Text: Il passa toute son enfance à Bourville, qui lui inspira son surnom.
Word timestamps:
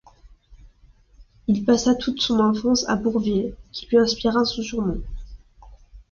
Il 1.45 1.63
passa 1.63 1.93
toute 1.93 2.21
son 2.23 2.39
enfance 2.39 2.89
à 2.89 2.95
Bourville, 2.95 3.55
qui 3.71 3.85
lui 3.85 3.99
inspira 3.99 4.43
son 4.45 4.63
surnom. 4.63 4.99